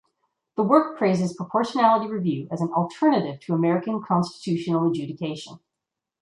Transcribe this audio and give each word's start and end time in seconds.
The 0.55 0.63
work 0.63 0.97
praises 0.97 1.31
proportionality 1.35 2.11
review 2.11 2.47
as 2.49 2.59
an 2.59 2.73
alternative 2.73 3.39
to 3.41 3.53
American 3.53 4.01
constitutional 4.01 4.89
adjudication. 4.89 5.59